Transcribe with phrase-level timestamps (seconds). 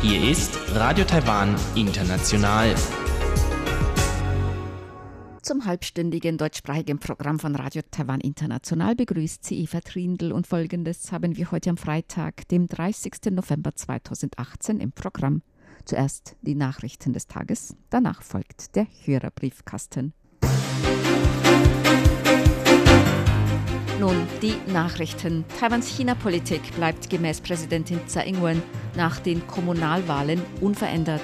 [0.00, 2.74] Hier ist Radio Taiwan International.
[5.42, 11.36] Zum halbstündigen deutschsprachigen Programm von Radio Taiwan International begrüßt sie Eva Trindl und folgendes haben
[11.36, 13.32] wir heute am Freitag, dem 30.
[13.32, 15.42] November 2018 im Programm.
[15.84, 20.14] Zuerst die Nachrichten des Tages, danach folgt der Hörerbriefkasten.
[20.40, 21.43] Musik
[24.00, 25.44] nun die Nachrichten.
[25.60, 28.62] Taiwans China-Politik bleibt gemäß Präsidentin Tsai Ing-wen
[28.96, 31.22] nach den Kommunalwahlen unverändert.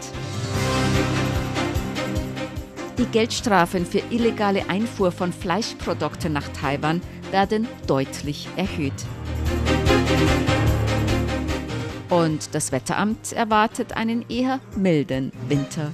[2.96, 7.00] Die Geldstrafen für illegale Einfuhr von Fleischprodukten nach Taiwan
[7.32, 8.92] werden deutlich erhöht.
[12.08, 15.90] Und das Wetteramt erwartet einen eher milden Winter.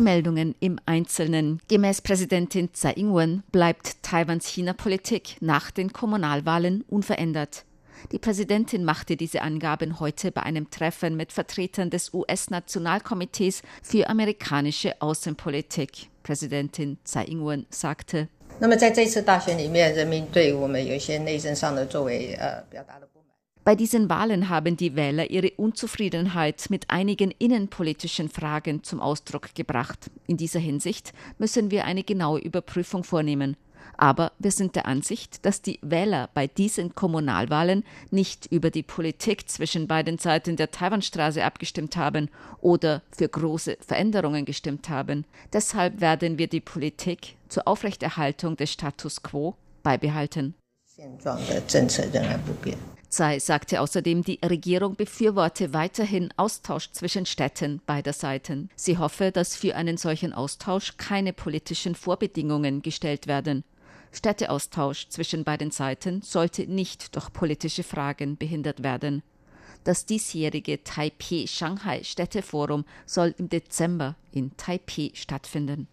[0.00, 1.60] Die Meldungen im Einzelnen.
[1.68, 7.66] Gemäß Präsidentin Tsai Ing-wen bleibt Taiwans China-Politik nach den Kommunalwahlen unverändert.
[8.10, 15.02] Die Präsidentin machte diese Angaben heute bei einem Treffen mit Vertretern des US-Nationalkomitees für amerikanische
[15.02, 16.08] Außenpolitik.
[16.22, 18.28] Präsidentin Tsai Ing-wen sagte,
[23.62, 30.10] Bei diesen Wahlen haben die Wähler ihre Unzufriedenheit mit einigen innenpolitischen Fragen zum Ausdruck gebracht.
[30.26, 33.56] In dieser Hinsicht müssen wir eine genaue Überprüfung vornehmen.
[33.98, 39.50] Aber wir sind der Ansicht, dass die Wähler bei diesen Kommunalwahlen nicht über die Politik
[39.50, 42.30] zwischen beiden Seiten der Taiwanstraße abgestimmt haben
[42.62, 45.26] oder für große Veränderungen gestimmt haben.
[45.52, 50.54] Deshalb werden wir die Politik zur Aufrechterhaltung des Status quo beibehalten.
[53.10, 58.70] Tsai sagte außerdem, die Regierung befürworte weiterhin Austausch zwischen Städten beider Seiten.
[58.76, 63.64] Sie hoffe, dass für einen solchen Austausch keine politischen Vorbedingungen gestellt werden.
[64.12, 69.24] Städteaustausch zwischen beiden Seiten sollte nicht durch politische Fragen behindert werden.
[69.82, 75.88] Das diesjährige Taipei-Shanghai-Städteforum soll im Dezember in Taipei stattfinden.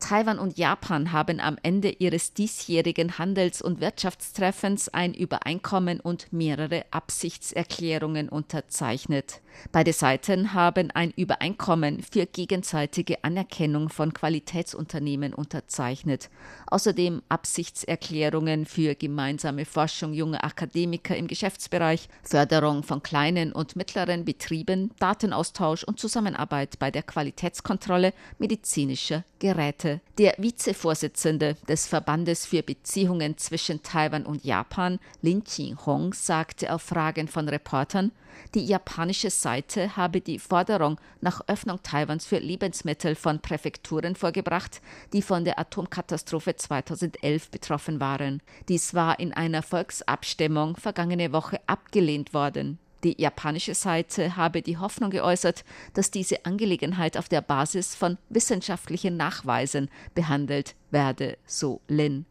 [0.00, 6.84] Taiwan und Japan haben am Ende ihres diesjährigen Handels- und Wirtschaftstreffens ein Übereinkommen und mehrere
[6.90, 9.40] Absichtserklärungen unterzeichnet.
[9.72, 16.30] Beide Seiten haben ein Übereinkommen für gegenseitige Anerkennung von Qualitätsunternehmen unterzeichnet.
[16.66, 24.92] Außerdem Absichtserklärungen für gemeinsame Forschung junger Akademiker im Geschäftsbereich, Förderung von kleinen und mittleren Betrieben,
[24.98, 29.89] Datenaustausch und Zusammenarbeit bei der Qualitätskontrolle medizinischer Geräte.
[30.18, 37.26] Der Vizevorsitzende des Verbandes für Beziehungen zwischen Taiwan und Japan, Lin Qinghong, sagte auf Fragen
[37.26, 38.12] von Reportern,
[38.54, 44.80] die japanische Seite habe die Forderung nach Öffnung Taiwans für Lebensmittel von Präfekturen vorgebracht,
[45.12, 48.42] die von der Atomkatastrophe 2011 betroffen waren.
[48.68, 52.78] Dies war in einer Volksabstimmung vergangene Woche abgelehnt worden.
[53.02, 59.16] Die japanische Seite habe die Hoffnung geäußert, dass diese Angelegenheit auf der Basis von wissenschaftlichen
[59.16, 62.26] Nachweisen behandelt werde, so Lin.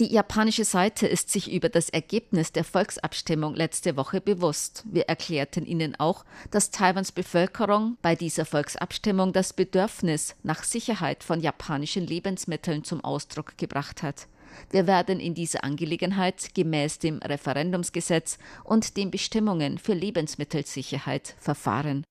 [0.00, 4.82] Die japanische Seite ist sich über das Ergebnis der Volksabstimmung letzte Woche bewusst.
[4.90, 11.40] Wir erklärten ihnen auch, dass Taiwans Bevölkerung bei dieser Volksabstimmung das Bedürfnis nach Sicherheit von
[11.40, 14.26] japanischen Lebensmitteln zum Ausdruck gebracht hat.
[14.70, 22.04] Wir werden in dieser Angelegenheit gemäß dem Referendumsgesetz und den Bestimmungen für Lebensmittelsicherheit verfahren.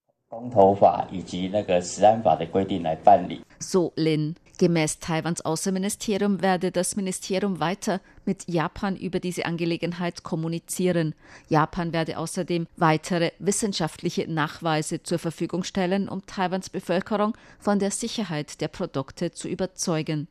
[3.60, 4.36] So Lin.
[4.60, 11.16] Gemäß Taiwans Außenministerium werde das Ministerium weiter mit Japan über diese Angelegenheit kommunizieren.
[11.50, 18.62] Japan werde außerdem weitere wissenschaftliche Nachweise zur Verfügung stellen, um Taiwans Bevölkerung von der Sicherheit
[18.62, 20.28] der Produkte zu überzeugen.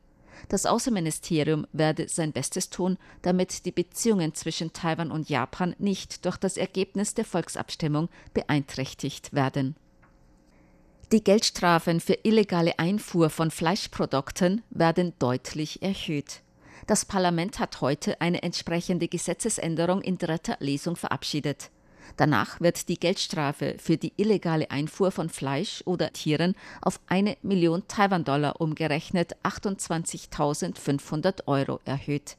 [0.49, 6.37] Das Außenministerium werde sein Bestes tun, damit die Beziehungen zwischen Taiwan und Japan nicht durch
[6.37, 9.75] das Ergebnis der Volksabstimmung beeinträchtigt werden.
[11.11, 16.41] Die Geldstrafen für illegale Einfuhr von Fleischprodukten werden deutlich erhöht.
[16.87, 21.69] Das Parlament hat heute eine entsprechende Gesetzesänderung in dritter Lesung verabschiedet.
[22.17, 27.87] Danach wird die Geldstrafe für die illegale Einfuhr von Fleisch oder Tieren auf eine Million
[27.87, 32.37] Taiwan-Dollar umgerechnet 28.500 Euro erhöht.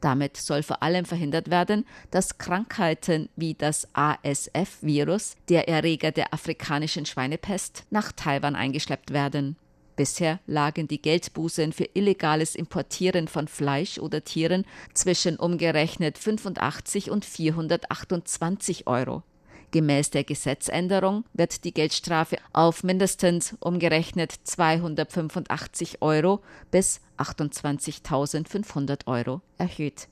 [0.00, 7.06] Damit soll vor allem verhindert werden, dass Krankheiten wie das ASF-Virus, der Erreger der afrikanischen
[7.06, 9.56] Schweinepest, nach Taiwan eingeschleppt werden.
[9.96, 17.24] Bisher lagen die Geldbußen für illegales Importieren von Fleisch oder Tieren zwischen umgerechnet 85 und
[17.24, 19.22] 428 Euro.
[19.70, 30.08] Gemäß der Gesetzänderung wird die Geldstrafe auf mindestens umgerechnet 285 Euro bis 28.500 Euro erhöht.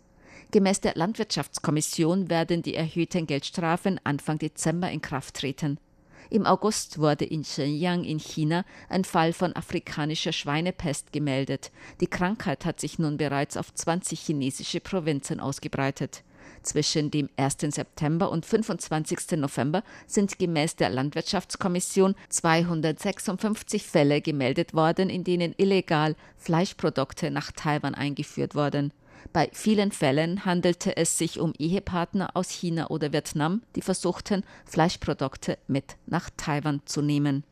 [0.50, 5.78] Gemäß der Landwirtschaftskommission werden die erhöhten Geldstrafen Anfang Dezember in Kraft treten.
[6.32, 11.70] Im August wurde in Shenyang in China ein Fall von afrikanischer Schweinepest gemeldet.
[12.00, 16.22] Die Krankheit hat sich nun bereits auf 20 chinesische Provinzen ausgebreitet.
[16.62, 17.58] Zwischen dem 1.
[17.74, 19.32] September und 25.
[19.32, 27.94] November sind gemäß der Landwirtschaftskommission 256 Fälle gemeldet worden, in denen illegal Fleischprodukte nach Taiwan
[27.94, 28.94] eingeführt wurden.
[29.32, 35.58] Bei vielen Fällen handelte es sich um Ehepartner aus China oder Vietnam, die versuchten, Fleischprodukte
[35.66, 37.44] mit nach Taiwan zu nehmen.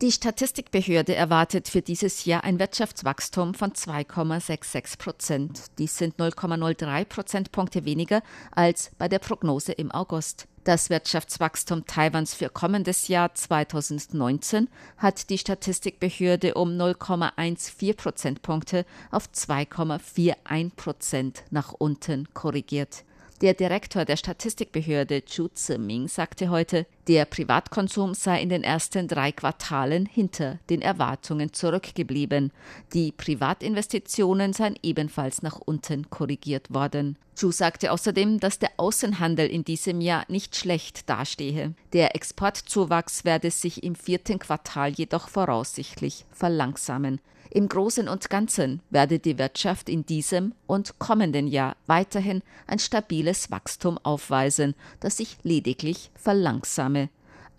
[0.00, 5.62] Die Statistikbehörde erwartet für dieses Jahr ein Wirtschaftswachstum von 2,66 Prozent.
[5.78, 8.22] Dies sind 0,03 Prozentpunkte weniger
[8.52, 10.46] als bei der Prognose im August.
[10.68, 14.68] Das Wirtschaftswachstum Taiwans für kommendes Jahr 2019
[14.98, 23.04] hat die Statistikbehörde um 0,14 Prozentpunkte auf 2,41 Prozent nach unten korrigiert.
[23.40, 29.32] Der Direktor der Statistikbehörde Chu Ziming sagte heute, der Privatkonsum sei in den ersten drei
[29.32, 32.52] Quartalen hinter den Erwartungen zurückgeblieben.
[32.92, 37.16] Die Privatinvestitionen seien ebenfalls nach unten korrigiert worden.
[37.34, 41.72] Chu sagte außerdem, dass der Außenhandel in diesem Jahr nicht schlecht dastehe.
[41.94, 47.20] Der Exportzuwachs werde sich im vierten Quartal jedoch voraussichtlich verlangsamen.
[47.50, 53.50] Im Großen und Ganzen werde die Wirtschaft in diesem und kommenden Jahr weiterhin ein stabiles
[53.50, 56.97] Wachstum aufweisen, das sich lediglich verlangsame.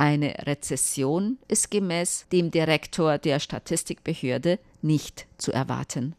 [0.02, 6.16] Eine Rezession ist gemäß dem Direktor der Statistikbehörde nicht zu erwarten.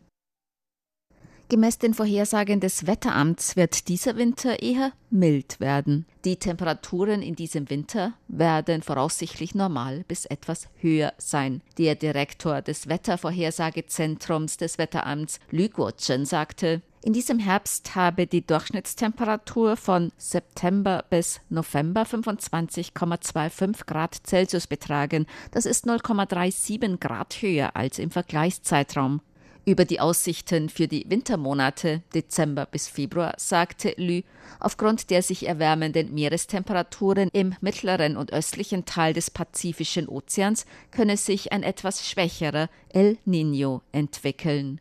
[1.49, 6.07] Gemäß den Vorhersagen des Wetteramts wird dieser Winter eher mild werden.
[6.27, 11.63] Die Temperaturen in diesem Winter werden voraussichtlich normal bis etwas höher sein.
[11.79, 19.77] Der Direktor des Wettervorhersagezentrums des Wetteramts Lü Guochen sagte, in diesem Herbst habe die Durchschnittstemperatur
[19.77, 25.27] von September bis November 25,25 Grad Celsius betragen.
[25.51, 29.23] Das ist 0,37 Grad höher als im Vergleichszeitraum.
[29.65, 34.23] Über die Aussichten für die Wintermonate Dezember bis Februar sagte Lü,
[34.59, 41.53] aufgrund der sich erwärmenden Meerestemperaturen im mittleren und östlichen Teil des Pazifischen Ozeans könne sich
[41.53, 44.81] ein etwas schwächerer El Niño entwickeln.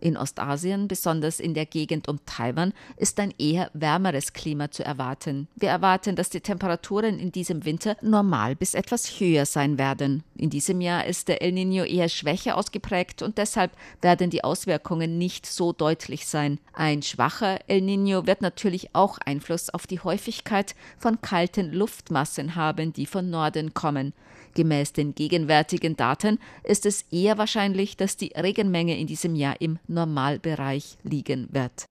[0.00, 5.48] In Ostasien, besonders in der Gegend um Taiwan, ist ein eher wärmeres Klima zu erwarten.
[5.56, 10.22] Wir erwarten, dass die Temperaturen in diesem Winter normal bis etwas höher sein werden.
[10.36, 15.18] In diesem Jahr ist der El Niño eher schwächer ausgeprägt und deshalb werden die Auswirkungen
[15.18, 16.58] nicht so deutlich sein.
[16.72, 22.92] Ein schwacher El Niño wird natürlich auch Einfluss auf die Häufigkeit von kalten Luftmassen haben,
[22.92, 24.12] die von Norden kommen.
[24.54, 29.78] Gemäß den gegenwärtigen Daten ist es eher wahrscheinlich, dass die Regenmenge in diesem Jahr im
[29.86, 31.88] Normalbereich liegen wird.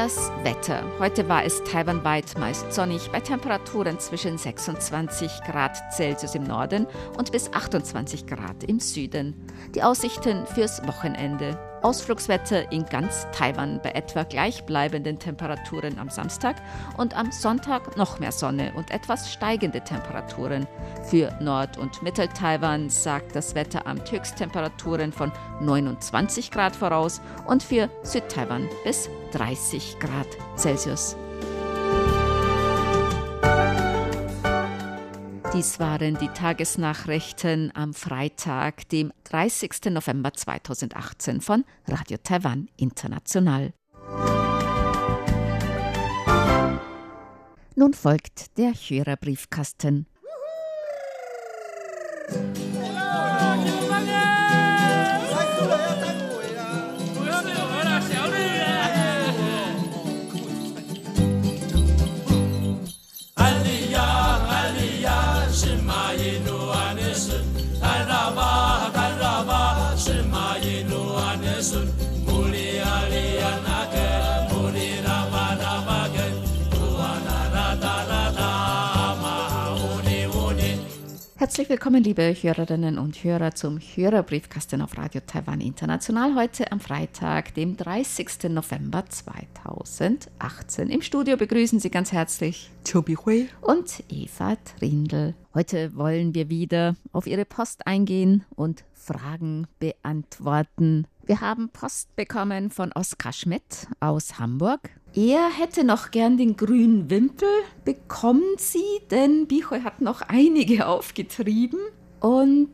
[0.02, 0.82] Das Wetter.
[0.99, 7.30] Heute war es taiwanweit meist sonnig bei Temperaturen zwischen 26 Grad Celsius im Norden und
[7.30, 9.32] bis 28 Grad im Süden.
[9.76, 11.56] Die Aussichten fürs Wochenende.
[11.82, 16.56] Ausflugswetter in ganz Taiwan bei etwa gleichbleibenden Temperaturen am Samstag
[16.96, 20.66] und am Sonntag noch mehr Sonne und etwas steigende Temperaturen.
[21.04, 28.68] Für Nord- und Mittel-Taiwan sagt das Wetteramt Höchsttemperaturen von 29 Grad voraus und für Südtaiwan
[28.84, 31.16] bis 30 Grad Celsius.
[35.54, 39.90] Dies waren die Tagesnachrichten am Freitag, dem 30.
[39.90, 43.75] November 2018 von Radio Taiwan International.
[47.76, 50.06] Nun folgt der Hörerbriefkasten.
[81.42, 86.37] Herzlich willkommen, liebe Hörerinnen und Hörer, zum Hörerbriefkasten auf Radio Taiwan International.
[86.37, 88.44] Heute am Freitag, dem 30.
[88.49, 90.88] November 2018.
[90.88, 95.34] Im Studio begrüßen Sie ganz herzlich Chobi Hui und Eva Trindl.
[95.52, 101.08] Heute wollen wir wieder auf Ihre Post eingehen und Fragen beantworten.
[101.26, 104.90] Wir haben Post bekommen von Oskar Schmidt aus Hamburg.
[105.14, 107.49] Er hätte noch gern den grünen Wimpel.
[107.85, 111.78] Bekommen Sie, denn Bichoy hat noch einige aufgetrieben.
[112.21, 112.73] Und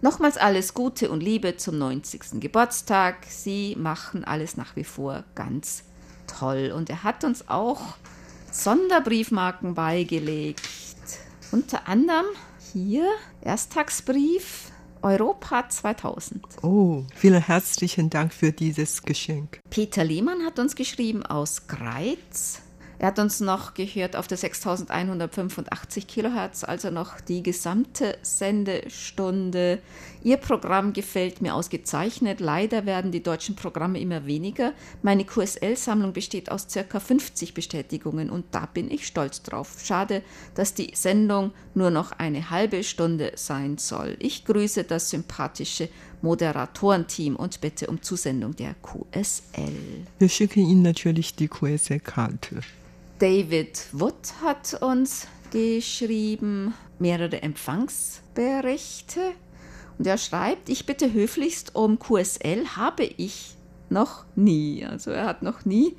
[0.00, 2.40] nochmals alles Gute und Liebe zum 90.
[2.40, 3.26] Geburtstag.
[3.28, 5.84] Sie machen alles nach wie vor ganz
[6.26, 6.72] toll.
[6.74, 7.96] Und er hat uns auch
[8.50, 10.62] Sonderbriefmarken beigelegt.
[11.52, 12.26] Unter anderem
[12.72, 13.06] hier
[13.42, 14.70] Ersttagsbrief
[15.04, 16.42] Europa 2000.
[16.62, 19.60] Oh, vielen herzlichen Dank für dieses Geschenk.
[19.68, 22.63] Peter Lehmann hat uns geschrieben aus Greiz.
[22.98, 29.80] Er hat uns noch gehört auf der 6185 Kilohertz, also noch die gesamte Sendestunde.
[30.22, 32.40] Ihr Programm gefällt mir ausgezeichnet.
[32.40, 34.72] Leider werden die deutschen Programme immer weniger.
[35.02, 39.82] Meine QSL-Sammlung besteht aus circa 50 Bestätigungen und da bin ich stolz drauf.
[39.84, 40.22] Schade,
[40.54, 44.16] dass die Sendung nur noch eine halbe Stunde sein soll.
[44.20, 45.88] Ich grüße das sympathische
[46.24, 50.06] Moderatorenteam und bitte um Zusendung der QSL.
[50.18, 52.62] Wir schicken Ihnen natürlich die QSL-Karte.
[53.18, 59.20] David Wood hat uns geschrieben mehrere Empfangsberichte
[59.98, 63.56] und er schreibt, ich bitte höflichst um QSL habe ich
[63.90, 64.84] noch nie.
[64.84, 65.94] Also er hat noch nie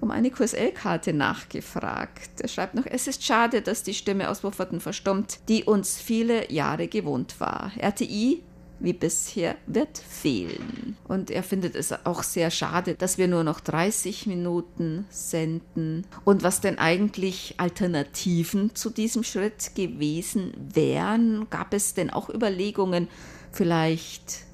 [0.00, 2.40] um eine QSL-Karte nachgefragt.
[2.40, 6.52] Er schreibt noch, es ist schade, dass die Stimme aus Wufferten verstummt, die uns viele
[6.52, 7.72] Jahre gewohnt war.
[7.78, 8.42] RTI
[8.80, 10.96] wie bisher wird fehlen.
[11.06, 16.06] Und er findet es auch sehr schade, dass wir nur noch 30 Minuten senden.
[16.24, 21.48] Und was denn eigentlich Alternativen zu diesem Schritt gewesen wären?
[21.50, 23.08] Gab es denn auch Überlegungen,
[23.52, 24.48] vielleicht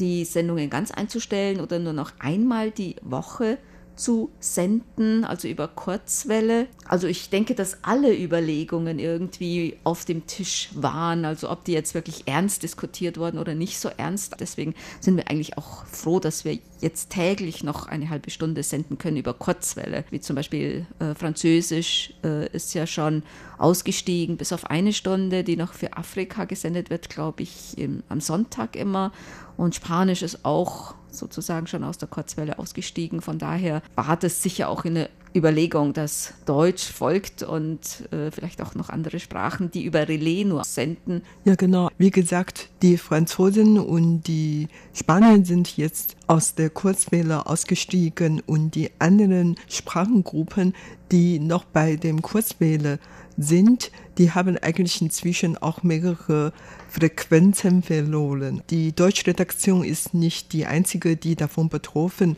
[0.00, 3.58] die Sendungen ganz einzustellen oder nur noch einmal die Woche
[3.96, 6.68] zu senden, also über Kurzwelle.
[6.86, 11.94] Also ich denke, dass alle Überlegungen irgendwie auf dem Tisch waren, also ob die jetzt
[11.94, 14.36] wirklich ernst diskutiert wurden oder nicht so ernst.
[14.38, 18.98] Deswegen sind wir eigentlich auch froh, dass wir jetzt täglich noch eine halbe Stunde senden
[18.98, 23.22] können über Kurzwelle, wie zum Beispiel äh, Französisch äh, ist ja schon
[23.58, 28.20] ausgestiegen bis auf eine Stunde, die noch für Afrika gesendet wird, glaube ich, im, am
[28.20, 29.12] Sonntag immer.
[29.56, 33.20] Und Spanisch ist auch sozusagen schon aus der Kurzwelle ausgestiegen.
[33.20, 38.74] Von daher war das sicher auch eine Überlegung, dass Deutsch folgt und äh, vielleicht auch
[38.74, 41.22] noch andere Sprachen, die über Relais nur senden.
[41.44, 41.90] Ja, genau.
[41.98, 48.90] Wie gesagt, die Franzosen und die Spanier sind jetzt aus der Kurzwelle ausgestiegen und die
[48.98, 50.74] anderen Sprachengruppen,
[51.12, 52.98] die noch bei dem Kurzwelle
[53.36, 56.52] sind, die haben eigentlich inzwischen auch mehrere
[56.88, 58.62] Frequenzen verloren.
[58.70, 62.36] Die Deutschredaktion ist nicht die einzige, die davon betroffen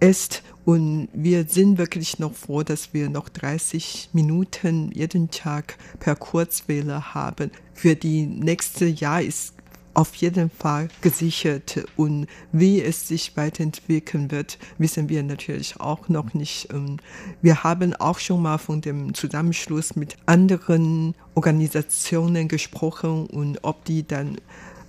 [0.00, 0.42] ist.
[0.64, 7.14] Und wir sind wirklich noch froh, dass wir noch 30 Minuten jeden Tag per Kurzwelle
[7.14, 7.50] haben.
[7.74, 9.54] Für die nächste Jahr ist
[9.94, 11.84] auf jeden Fall gesichert.
[11.96, 16.68] Und wie es sich weiterentwickeln wird, wissen wir natürlich auch noch nicht.
[16.72, 16.98] Ähm,
[17.40, 24.06] wir haben auch schon mal von dem Zusammenschluss mit anderen Organisationen gesprochen und ob die
[24.06, 24.38] dann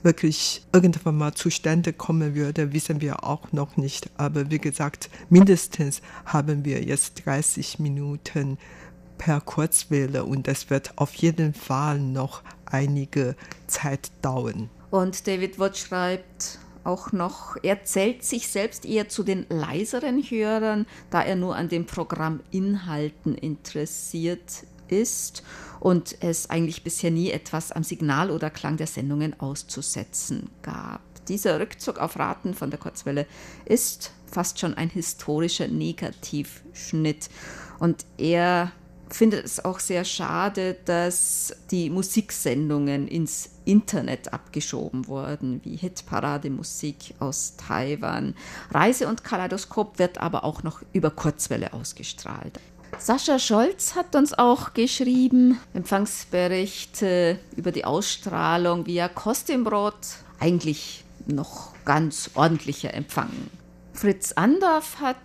[0.04, 4.10] wirklich irgendwann mal zustande kommen würde, wissen wir auch noch nicht.
[4.18, 8.58] Aber wie gesagt, mindestens haben wir jetzt 30 Minuten
[9.18, 13.36] per Kurzwelle und das wird auf jeden Fall noch einige
[13.68, 14.70] Zeit dauern.
[14.94, 20.86] Und David Watt schreibt auch noch, er zählt sich selbst eher zu den leiseren Hörern,
[21.10, 25.42] da er nur an den Programminhalten interessiert ist
[25.80, 31.02] und es eigentlich bisher nie etwas am Signal oder Klang der Sendungen auszusetzen gab.
[31.28, 33.26] Dieser Rückzug auf Raten von der Kurzwelle
[33.66, 37.32] ist fast schon ein historischer Negativschnitt.
[37.80, 38.72] Und er
[39.10, 47.56] finde es auch sehr schade, dass die Musiksendungen ins Internet abgeschoben wurden, wie Hitparade-Musik aus
[47.58, 48.36] Taiwan.
[48.72, 52.60] Reise und Kaleidoskop wird aber auch noch über Kurzwelle ausgestrahlt.
[53.00, 59.96] Sascha Scholz hat uns auch geschrieben, Empfangsberichte über die Ausstrahlung via Kostümbrot.
[60.40, 63.32] Eigentlich noch ganz ordentlicher Empfang.
[63.94, 65.18] Fritz Andorf hat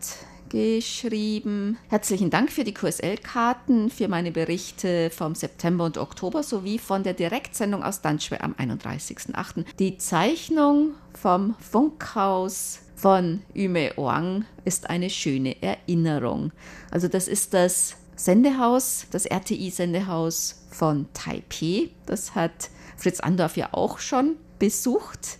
[0.48, 1.78] geschrieben.
[1.88, 7.14] Herzlichen Dank für die QSL-Karten, für meine Berichte vom September und Oktober sowie von der
[7.14, 9.64] Direktsendung aus Danschwe am 31.08.
[9.78, 16.52] Die Zeichnung vom Funkhaus von Yume Oang ist eine schöne Erinnerung.
[16.90, 21.90] Also das ist das Sendehaus, das RTI-Sendehaus von Taipei.
[22.06, 25.38] Das hat Fritz Andorf ja auch schon besucht.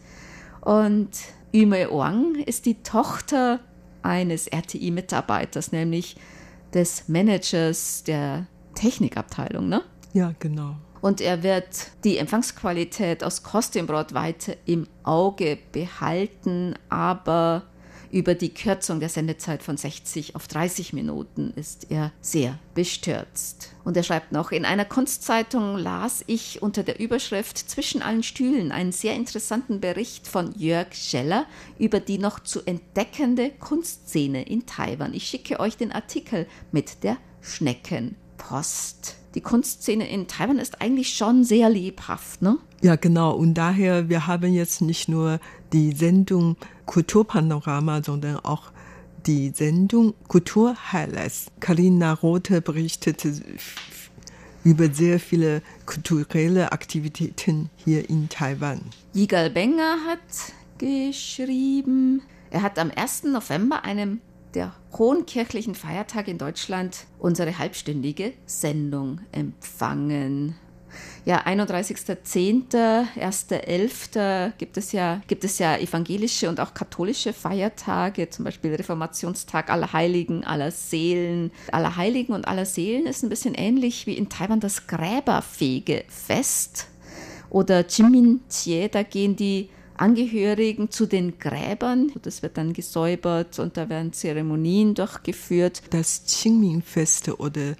[0.61, 1.11] Und
[1.53, 3.61] Yume Wang ist die Tochter
[4.03, 6.17] eines RTI-Mitarbeiters, nämlich
[6.75, 9.83] des Managers der Technikabteilung, ne?
[10.13, 10.77] Ja, genau.
[11.01, 17.63] Und er wird die Empfangsqualität aus Kostimbrot weiter im Auge behalten, aber
[18.11, 23.75] über die Kürzung der Sendezeit von 60 auf 30 Minuten ist er sehr bestürzt.
[23.85, 28.73] Und er schreibt noch, in einer Kunstzeitung las ich unter der Überschrift Zwischen allen Stühlen
[28.73, 31.47] einen sehr interessanten Bericht von Jörg Scheller
[31.79, 35.15] über die noch zu entdeckende Kunstszene in Taiwan.
[35.15, 41.45] Ich schicke euch den Artikel mit der Schneckenpost die Kunstszene in Taiwan ist eigentlich schon
[41.45, 42.59] sehr lebhaft, ne?
[42.83, 43.37] Ja, genau.
[43.37, 45.39] Und daher, wir haben jetzt nicht nur
[45.73, 46.57] die Sendung
[46.89, 48.73] Kulturpanorama, sondern auch
[49.27, 51.47] die Sendung Kulturhighlights.
[51.61, 53.33] Karina Rothe berichtete
[54.65, 58.81] über sehr viele kulturelle Aktivitäten hier in Taiwan.
[59.15, 60.19] Yigal Benger hat
[60.79, 63.25] geschrieben, er hat am 1.
[63.25, 64.21] November, einem
[64.55, 70.55] der hohen kirchlichen Feiertag in Deutschland unsere halbstündige Sendung empfangen.
[71.29, 72.73] Ja, 31.10.,
[73.21, 74.53] 1.11.
[74.57, 79.93] gibt es ja, gibt es ja evangelische und auch katholische Feiertage, zum Beispiel Reformationstag aller
[79.93, 81.51] Heiligen, aller Seelen.
[81.71, 86.87] Aller Heiligen und aller Seelen ist ein bisschen ähnlich wie in Taiwan das Gräberfegefest
[87.51, 89.69] oder Jimin Jie, da gehen die
[89.99, 92.11] Angehörigen zu den Gräbern.
[92.23, 95.83] Das wird dann gesäubert und da werden Zeremonien durchgeführt.
[95.91, 97.75] Das Qingming-Fest oder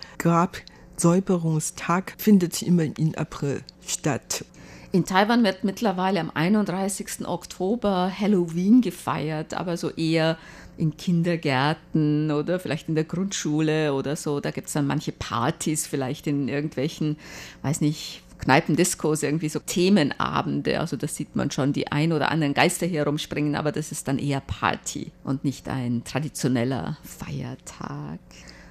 [0.99, 4.45] Grabsäuberungstag findet immer im April statt.
[4.91, 7.25] In Taiwan wird mittlerweile am 31.
[7.25, 10.39] Oktober Halloween gefeiert, aber so eher
[10.77, 14.41] in Kindergärten oder vielleicht in der Grundschule oder so.
[14.41, 17.17] Da gibt es dann manche Partys, vielleicht in irgendwelchen,
[17.63, 20.81] weiß nicht, Kneipendiskos, irgendwie so Themenabende.
[20.81, 24.09] Also das sieht man schon, die ein oder anderen Geister hier rumspringen, aber das ist
[24.09, 28.19] dann eher Party und nicht ein traditioneller Feiertag.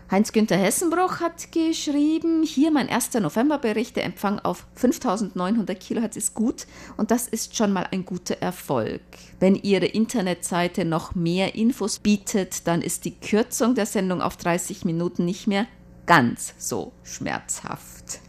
[0.10, 6.65] Heinz-Günther Hessenbruch hat geschrieben, hier mein erster Novemberbericht, der Empfang auf 5900 Kilohertz ist gut
[6.96, 9.02] und das ist schon mal ein guter Erfolg.
[9.41, 14.86] Wenn Ihre Internetseite noch mehr Infos bietet, dann ist die Kürzung der Sendung auf 30
[14.86, 15.67] Minuten nicht mehr
[16.06, 18.22] ganz so schmerzhaft.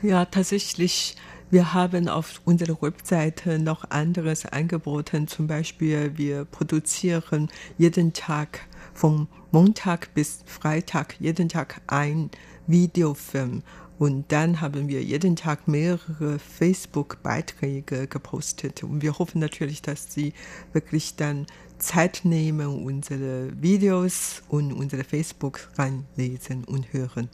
[0.00, 1.16] Ja, tatsächlich.
[1.48, 5.28] Wir haben auf unserer Webseite noch anderes angeboten.
[5.28, 12.30] Zum Beispiel, wir produzieren jeden Tag von Montag bis Freitag, jeden Tag ein
[12.66, 13.62] Videofilm.
[13.98, 18.82] Und dann haben wir jeden Tag mehrere Facebook-Beiträge gepostet.
[18.82, 20.34] Und wir hoffen natürlich, dass Sie
[20.72, 21.46] wirklich dann
[21.78, 27.28] Zeit nehmen, unsere Videos und unsere Facebook reinlesen und hören.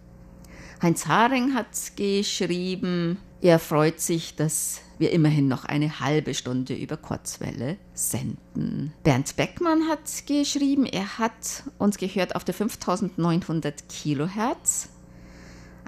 [0.81, 6.97] Heinz Haring hat geschrieben, er freut sich, dass wir immerhin noch eine halbe Stunde über
[6.97, 8.93] Kurzwelle senden.
[9.03, 14.91] Bernd Beckmann hat geschrieben, er hat uns gehört auf der 5900 Kilohertz.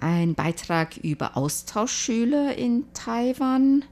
[0.00, 3.84] Ein Beitrag über Austauschschüler in Taiwan.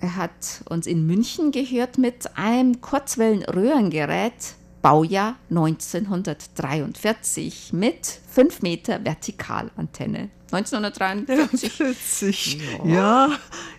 [0.00, 10.30] Er hat uns in München gehört mit einem Kurzwellenröhrengerät Baujahr 1943 mit 5 Meter Vertikalantenne.
[10.52, 12.60] 1943.
[12.84, 13.30] Ja,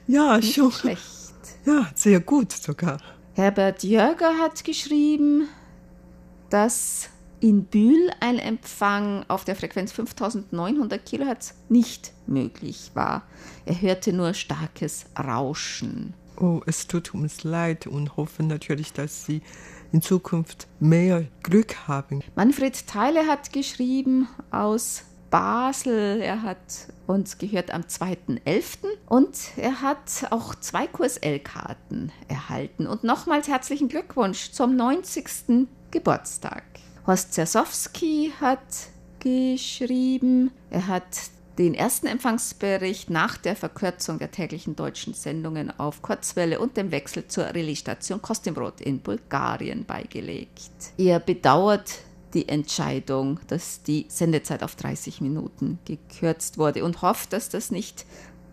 [0.07, 0.71] ja, ja schon.
[0.71, 1.01] Schlecht.
[1.65, 2.99] Ja, sehr gut sogar.
[3.33, 5.47] Herbert Jörger hat geschrieben,
[6.49, 7.09] dass
[7.39, 13.23] in Bühl ein Empfang auf der Frequenz 5900 Kilohertz nicht möglich war.
[13.65, 16.13] Er hörte nur starkes Rauschen.
[16.37, 19.41] Oh, es tut uns leid und hoffen natürlich, dass Sie
[19.91, 22.21] in Zukunft mehr Glück haben.
[22.35, 26.21] Manfred Theile hat geschrieben aus Basel.
[26.21, 28.77] Er hat uns gehört am 2.11.
[29.07, 32.85] und er hat auch zwei QSL-Karten erhalten.
[32.87, 35.67] Und nochmals herzlichen Glückwunsch zum 90.
[35.89, 36.63] Geburtstag.
[37.07, 38.59] Horst Zersowski hat
[39.19, 41.17] geschrieben, er hat
[41.61, 47.27] den ersten Empfangsbericht nach der Verkürzung der täglichen deutschen Sendungen auf Kurzwelle und dem Wechsel
[47.27, 50.71] zur Relaisstation Kostimbrot in Bulgarien beigelegt.
[50.97, 51.99] Er bedauert
[52.33, 58.05] die Entscheidung, dass die Sendezeit auf 30 Minuten gekürzt wurde und hofft, dass das nicht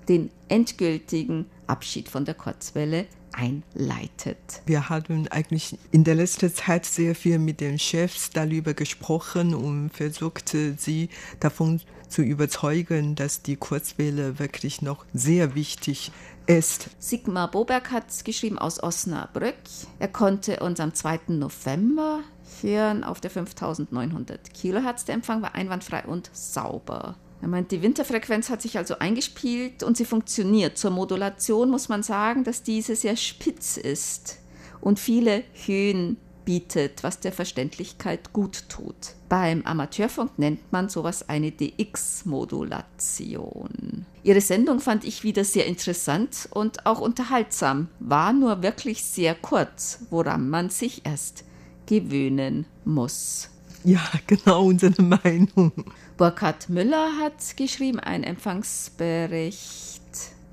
[0.08, 4.62] den endgültigen Abschied von der Kurzwelle einleitet.
[4.66, 9.90] Wir haben eigentlich in der letzten Zeit sehr viel mit den Chefs darüber gesprochen und
[9.90, 11.08] versucht, sie
[11.40, 16.12] davon zu überzeugen, dass die Kurzwelle wirklich noch sehr wichtig
[16.46, 16.90] ist.
[16.98, 19.54] Sigmar Boberg hat geschrieben aus Osnabrück.
[19.98, 21.20] Er konnte uns am 2.
[21.28, 22.20] November
[22.62, 25.04] hören auf der 5900 Kilohertz.
[25.04, 27.16] Der Empfang war einwandfrei und sauber.
[27.40, 30.76] Er meint, die Winterfrequenz hat sich also eingespielt und sie funktioniert.
[30.76, 34.38] Zur Modulation muss man sagen, dass diese sehr spitz ist
[34.80, 36.16] und viele Höhen
[36.48, 38.96] bietet, was der Verständlichkeit gut tut.
[39.28, 44.06] Beim Amateurfunk nennt man sowas eine DX-Modulation.
[44.22, 50.06] Ihre Sendung fand ich wieder sehr interessant und auch unterhaltsam, war nur wirklich sehr kurz,
[50.08, 51.44] woran man sich erst
[51.84, 53.50] gewöhnen muss.
[53.84, 55.72] Ja, genau unsere Meinung.
[56.16, 60.00] Burkhard Müller hat geschrieben, ein Empfangsbericht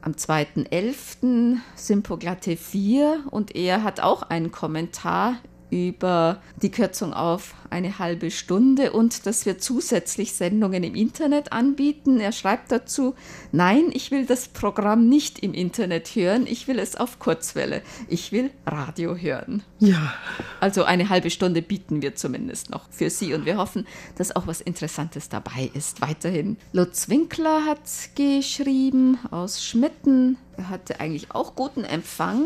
[0.01, 1.59] am 2.11.
[1.75, 5.37] Sympoglatte 4 und er hat auch einen Kommentar
[5.75, 12.21] über die Kürzung auf eine halbe Stunde und dass wir zusätzlich Sendungen im Internet anbieten.
[12.21, 13.15] Er schreibt dazu,
[13.51, 17.81] nein, ich will das Programm nicht im Internet hören, ich will es auf Kurzwelle.
[18.07, 19.63] Ich will Radio hören.
[19.79, 20.13] Ja.
[20.61, 23.85] Also eine halbe Stunde bieten wir zumindest noch für Sie und wir hoffen,
[24.17, 26.01] dass auch was Interessantes dabei ist.
[26.01, 27.81] Weiterhin Lutz Winkler hat
[28.15, 30.37] geschrieben aus Schmitten.
[30.55, 32.45] Er hatte eigentlich auch guten Empfang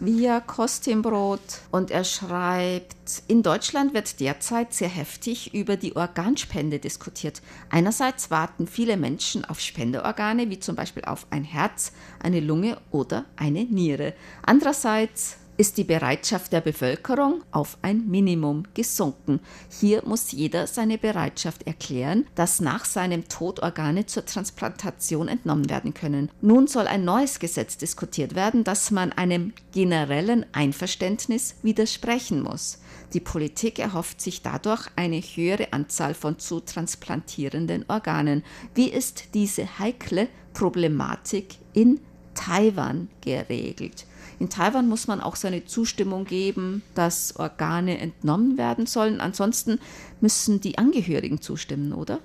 [0.00, 7.42] via Kostimbrot und er schreibt, in Deutschland wird derzeit sehr heftig über die Organspende diskutiert.
[7.68, 13.26] Einerseits warten viele Menschen auf Spendeorgane, wie zum Beispiel auf ein Herz, eine Lunge oder
[13.36, 14.14] eine Niere.
[14.42, 19.40] Andererseits ist die Bereitschaft der Bevölkerung auf ein Minimum gesunken.
[19.68, 25.92] Hier muss jeder seine Bereitschaft erklären, dass nach seinem Tod Organe zur Transplantation entnommen werden
[25.92, 26.30] können.
[26.40, 32.78] Nun soll ein neues Gesetz diskutiert werden, das man einem generellen Einverständnis widersprechen muss.
[33.12, 38.44] Die Politik erhofft sich dadurch eine höhere Anzahl von zu transplantierenden Organen.
[38.74, 42.00] Wie ist diese heikle Problematik in
[42.32, 44.06] Taiwan geregelt?
[44.40, 49.20] In Taiwan muss man auch seine Zustimmung geben, dass Organe entnommen werden sollen.
[49.20, 49.78] Ansonsten
[50.22, 52.20] müssen die Angehörigen zustimmen, oder?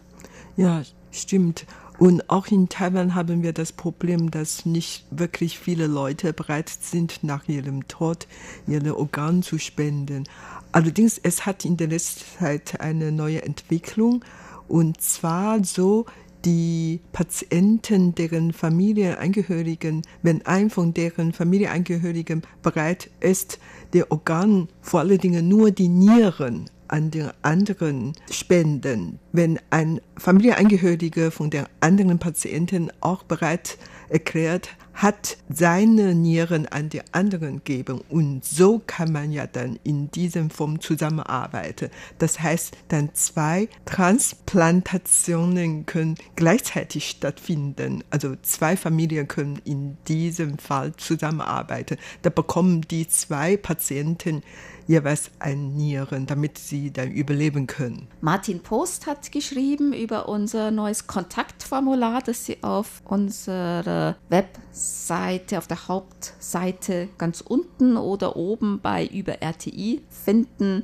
[0.56, 1.66] Ja, stimmt.
[2.00, 7.22] Und auch in Taiwan haben wir das Problem, dass nicht wirklich viele Leute bereit sind,
[7.22, 8.28] nach ihrem Tod
[8.66, 10.24] ihre Organe zu spenden.
[10.72, 14.24] Allerdings, es hat in der letzten Zeit eine neue Entwicklung.
[14.70, 16.06] Und zwar so,
[16.46, 23.60] die Patienten, deren Familienangehörigen, wenn ein von deren Familienangehörigen bereit ist,
[23.94, 29.20] der Organ, vor allen Dingen nur die Nieren an den anderen spenden.
[29.32, 33.78] Wenn ein Familienangehöriger von den anderen Patienten auch bereit
[34.10, 38.02] erklärt, hat seine Nieren an die anderen geben.
[38.10, 41.90] Und so kann man ja dann in diesem Form zusammenarbeiten.
[42.18, 48.06] Das heißt, dann zwei Transplantationen können gleichzeitig stattfinden.
[48.10, 51.98] Also zwei Familien können in diesem Fall zusammenarbeiten.
[52.22, 54.44] Da bekommen die zwei Patienten
[54.88, 58.08] jeweils ein Nieren, damit sie dann überleben können.
[58.22, 65.88] Martin Post hat geschrieben über unser neues Kontaktformular, das Sie auf unserer Webseite, auf der
[65.88, 70.84] Hauptseite ganz unten oder oben bei über RTI finden.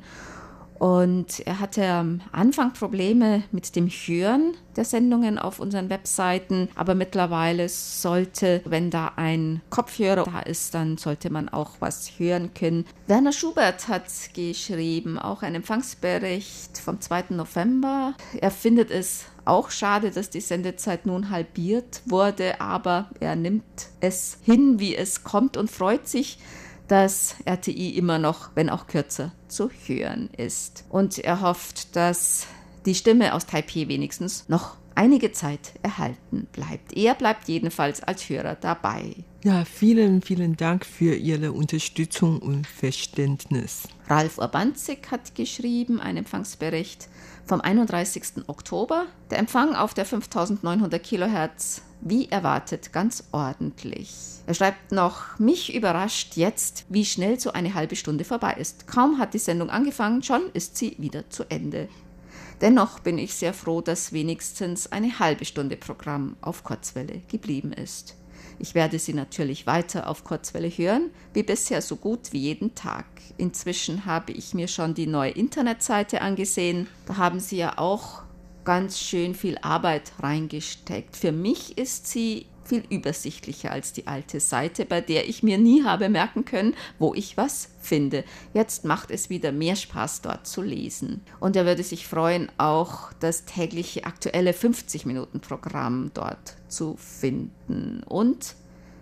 [0.82, 6.96] Und er hatte am Anfang Probleme mit dem Hören der Sendungen auf unseren Webseiten, aber
[6.96, 12.84] mittlerweile sollte, wenn da ein Kopfhörer da ist, dann sollte man auch was hören können.
[13.06, 17.26] Werner Schubert hat geschrieben, auch ein Empfangsbericht vom 2.
[17.28, 18.14] November.
[18.40, 24.38] Er findet es auch schade, dass die Sendezeit nun halbiert wurde, aber er nimmt es
[24.42, 26.38] hin, wie es kommt und freut sich,
[26.92, 30.84] dass RTI immer noch, wenn auch kürzer, zu hören ist.
[30.90, 32.46] Und er hofft, dass
[32.84, 36.94] die Stimme aus Taipei wenigstens noch einige Zeit erhalten bleibt.
[36.94, 39.14] Er bleibt jedenfalls als Hörer dabei.
[39.42, 43.88] Ja, vielen, vielen Dank für Ihre Unterstützung und Verständnis.
[44.08, 47.08] Ralf Urbanzig hat geschrieben, ein Empfangsbericht
[47.44, 48.48] vom 31.
[48.48, 49.06] Oktober.
[49.30, 54.12] Der Empfang auf der 5900 Kilohertz wie erwartet ganz ordentlich.
[54.46, 58.88] Er schreibt noch, mich überrascht jetzt, wie schnell so eine halbe Stunde vorbei ist.
[58.88, 61.88] Kaum hat die Sendung angefangen, schon ist sie wieder zu Ende.
[62.60, 68.16] Dennoch bin ich sehr froh, dass wenigstens eine halbe Stunde Programm auf Kurzwelle geblieben ist.
[68.62, 73.06] Ich werde sie natürlich weiter auf Kurzwelle hören, wie bisher so gut wie jeden Tag.
[73.36, 76.86] Inzwischen habe ich mir schon die neue Internetseite angesehen.
[77.06, 78.22] Da haben sie ja auch
[78.64, 81.16] ganz schön viel Arbeit reingesteckt.
[81.16, 85.84] Für mich ist sie viel übersichtlicher als die alte Seite, bei der ich mir nie
[85.84, 88.24] habe merken können, wo ich was finde.
[88.54, 91.22] Jetzt macht es wieder mehr Spaß, dort zu lesen.
[91.40, 98.02] Und er würde sich freuen, auch das tägliche aktuelle 50-Minuten-Programm dort zu finden.
[98.04, 98.54] Und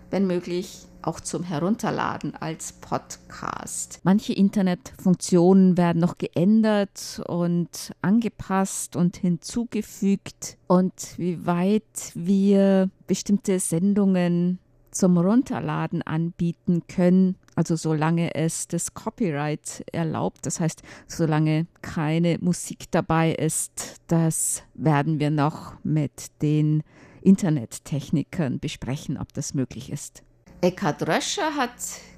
[0.09, 3.99] wenn möglich auch zum Herunterladen als Podcast.
[4.03, 10.57] Manche Internetfunktionen werden noch geändert und angepasst und hinzugefügt.
[10.67, 14.59] Und wie weit wir bestimmte Sendungen
[14.91, 22.91] zum Runterladen anbieten können, also solange es das Copyright erlaubt, das heißt, solange keine Musik
[22.91, 26.83] dabei ist, das werden wir noch mit den
[27.21, 30.23] Internettechnikern besprechen, ob das möglich ist.
[30.63, 31.71] Eckhard Röscher hat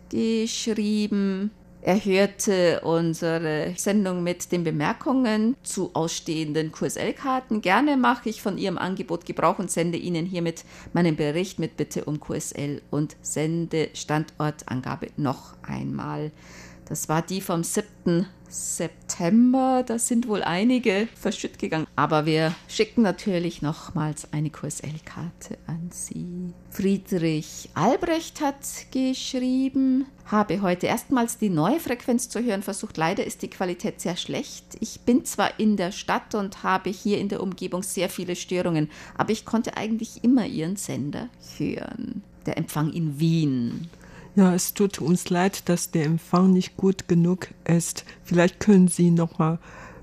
[0.09, 1.51] geschrieben,
[1.81, 7.61] er hörte unsere Sendung mit den Bemerkungen zu ausstehenden QSL-Karten.
[7.61, 12.03] Gerne mache ich von Ihrem Angebot Gebrauch und sende Ihnen hiermit meinen Bericht mit Bitte
[12.03, 16.31] um QSL und sende Standortangabe noch einmal.
[16.93, 18.27] Das war die vom 7.
[18.47, 19.83] September.
[19.83, 21.87] Da sind wohl einige verschütt gegangen.
[21.95, 26.53] Aber wir schicken natürlich nochmals eine QSL-Karte an Sie.
[26.69, 28.59] Friedrich Albrecht hat
[28.91, 32.95] geschrieben, habe heute erstmals die neue Frequenz zu hören versucht.
[32.95, 34.77] Leider ist die Qualität sehr schlecht.
[34.79, 38.91] Ich bin zwar in der Stadt und habe hier in der Umgebung sehr viele Störungen,
[39.17, 42.21] aber ich konnte eigentlich immer Ihren Sender hören.
[42.45, 43.89] Der Empfang in Wien.
[44.35, 48.03] Ja, es tut uns leid, dass der Empfang nicht gut genug ist.
[48.23, 49.59] Vielleicht können Sie noch mal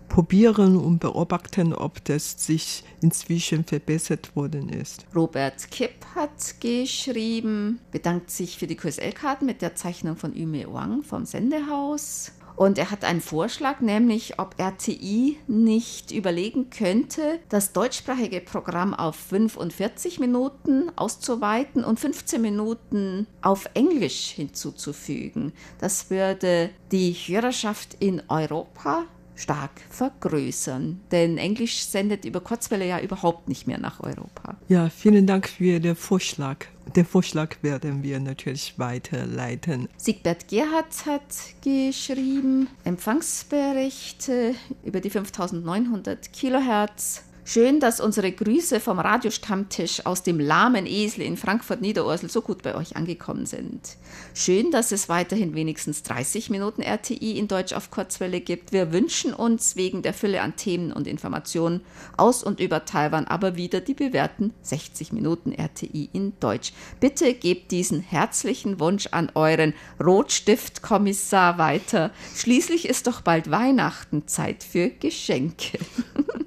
[0.08, 5.06] probieren und beobachten, ob das sich inzwischen verbessert worden ist.
[5.14, 11.02] Robert Kipp hat geschrieben, bedankt sich für die QSL-Karten mit der Zeichnung von Yume Wang
[11.02, 12.32] vom Sendehaus.
[12.60, 19.16] Und er hat einen Vorschlag, nämlich ob RTI nicht überlegen könnte, das deutschsprachige Programm auf
[19.16, 25.54] 45 Minuten auszuweiten und 15 Minuten auf Englisch hinzuzufügen.
[25.78, 31.00] Das würde die Hörerschaft in Europa stark vergrößern.
[31.10, 34.56] Denn Englisch sendet über Kurzwelle ja überhaupt nicht mehr nach Europa.
[34.68, 36.66] Ja, vielen Dank für den Vorschlag.
[36.96, 39.88] Den Vorschlag werden wir natürlich weiterleiten.
[39.96, 41.22] Siegbert Gerhardt hat
[41.62, 50.86] geschrieben, Empfangsberichte über die 5900 Kilohertz Schön, dass unsere Grüße vom Radiostammtisch aus dem lahmen
[50.86, 53.96] Esel in Frankfurt-Niederursel so gut bei euch angekommen sind.
[54.34, 58.70] Schön, dass es weiterhin wenigstens 30 Minuten RTI in Deutsch auf Kurzwelle gibt.
[58.70, 61.80] Wir wünschen uns wegen der Fülle an Themen und Informationen
[62.16, 66.72] aus und über Taiwan aber wieder die bewährten 60 Minuten RTI in Deutsch.
[67.00, 72.12] Bitte gebt diesen herzlichen Wunsch an euren Rotstiftkommissar weiter.
[72.36, 75.80] Schließlich ist doch bald Weihnachten, Zeit für Geschenke.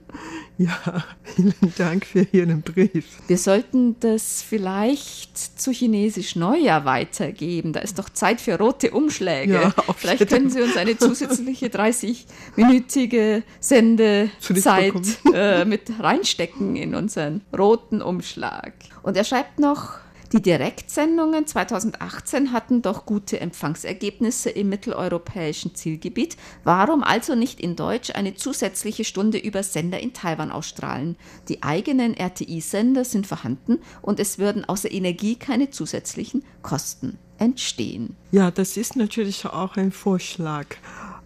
[0.57, 3.05] Ja, vielen Dank für Ihren Brief.
[3.27, 7.73] Wir sollten das vielleicht zu Chinesisch Neujahr weitergeben.
[7.73, 9.53] Da ist doch Zeit für rote Umschläge.
[9.53, 14.93] Ja, vielleicht können Sie uns eine zusätzliche 30-minütige Sendezeit
[15.33, 18.73] äh, mit reinstecken in unseren roten Umschlag.
[19.01, 20.02] Und er schreibt noch,
[20.33, 26.37] die Direktsendungen 2018 hatten doch gute Empfangsergebnisse im mitteleuropäischen Zielgebiet.
[26.63, 31.17] Warum also nicht in Deutsch eine zusätzliche Stunde über Sender in Taiwan ausstrahlen?
[31.49, 38.15] Die eigenen RTI-Sender sind vorhanden und es würden außer Energie keine zusätzlichen Kosten entstehen.
[38.31, 40.65] Ja, das ist natürlich auch ein Vorschlag.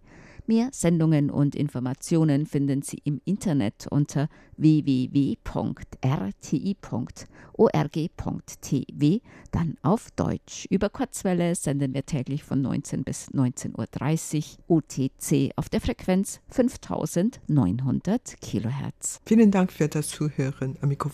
[0.46, 5.40] Mehr Sendungen und Informationen finden Sie im Internet unter www.rti.org.tw,
[9.50, 10.66] dann auf Deutsch.
[10.70, 18.40] Über Kurzwelle senden wir täglich von 19 bis 19.30 Uhr UTC auf der Frequenz 5900
[18.40, 19.20] kHz.
[19.24, 20.76] Vielen Dank für das Zuhören.
[20.81, 21.12] Am Mikrofon